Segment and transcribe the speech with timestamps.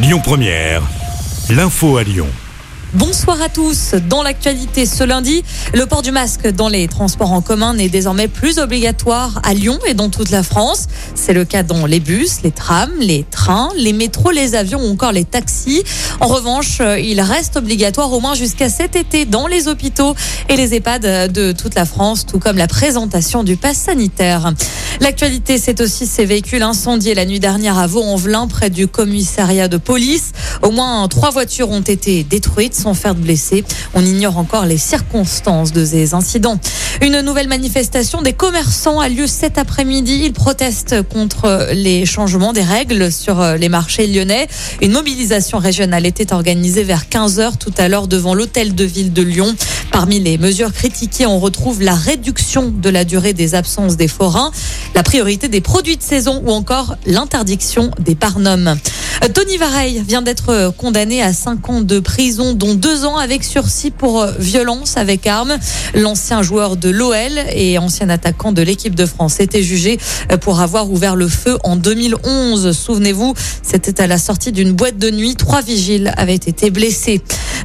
[0.00, 0.80] Lyon Première,
[1.50, 2.28] l'info à Lyon.
[2.94, 3.94] Bonsoir à tous.
[4.08, 5.42] Dans l'actualité ce lundi,
[5.74, 9.76] le port du masque dans les transports en commun n'est désormais plus obligatoire à Lyon
[9.88, 10.86] et dans toute la France.
[11.16, 14.92] C'est le cas dans les bus, les trams, les trains, les métros, les avions ou
[14.92, 15.82] encore les taxis.
[16.20, 20.14] En revanche, il reste obligatoire au moins jusqu'à cet été dans les hôpitaux
[20.48, 24.52] et les EHPAD de toute la France, tout comme la présentation du pass sanitaire.
[25.00, 29.76] L'actualité, c'est aussi ces véhicules incendiés la nuit dernière à Vaux-en-Velin, près du commissariat de
[29.76, 30.32] police.
[30.62, 33.64] Au moins trois voitures ont été détruites sans faire de blessés.
[33.94, 36.58] On ignore encore les circonstances de ces incidents.
[37.00, 40.22] Une nouvelle manifestation des commerçants a lieu cet après-midi.
[40.24, 44.48] Ils protestent contre les changements des règles sur les marchés lyonnais.
[44.82, 49.12] Une mobilisation régionale était organisée vers 15 heures tout à l'heure devant l'hôtel de ville
[49.12, 49.54] de Lyon.
[49.90, 54.52] Parmi les mesures critiquées, on retrouve la réduction de la durée des absences des forains,
[54.94, 58.76] la priorité des produits de saison ou encore l'interdiction des parnums.
[59.34, 63.90] Tony Vareille vient d'être condamné à 5 ans de prison, dont 2 ans avec sursis
[63.90, 65.58] pour violence avec arme.
[65.94, 69.98] L'ancien joueur de l'OL et ancien attaquant de l'équipe de France était jugé
[70.40, 72.76] pour avoir ouvert le feu en 2011.
[72.76, 75.34] Souvenez-vous, c'était à la sortie d'une boîte de nuit.
[75.34, 77.20] Trois vigiles avaient été blessés.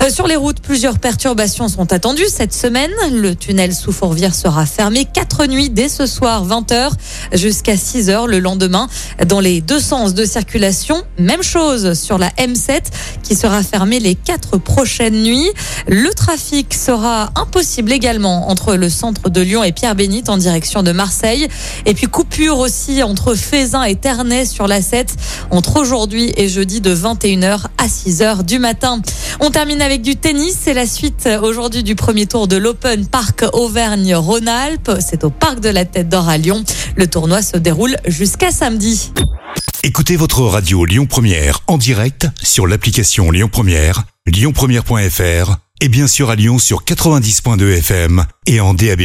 [0.09, 2.92] Sur les routes, plusieurs perturbations sont attendues cette semaine.
[3.11, 6.92] Le tunnel sous Fourvière sera fermé quatre nuits dès ce soir 20h
[7.33, 8.88] jusqu'à 6h le lendemain
[9.28, 11.02] dans les deux sens de circulation.
[11.17, 12.81] Même chose sur la M7
[13.23, 15.50] qui sera fermée les quatre prochaines nuits.
[15.88, 20.91] Le trafic sera impossible également entre le centre de Lyon et Pierre-Bénite en direction de
[20.91, 21.47] Marseille.
[21.86, 25.16] Et puis coupure aussi entre Fézin et Ternay sur la 7
[25.50, 29.02] entre aujourd'hui et jeudi de 21h à 6h du matin.
[29.39, 30.58] On termine avec du tennis.
[30.62, 34.92] C'est la suite aujourd'hui du premier tour de l'Open Park Auvergne-Rhône-Alpes.
[35.00, 36.64] C'est au Parc de la Tête d'Or à Lyon.
[36.95, 39.12] Le tournoi se déroule jusqu'à samedi.
[39.84, 46.30] Écoutez votre radio Lyon Première en direct sur l'application Lyon Première, lyonpremière.fr et bien sûr
[46.30, 49.02] à Lyon sur 90.2 FM et en DAB+.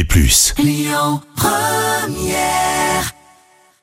[0.57, 2.78] Lyon Première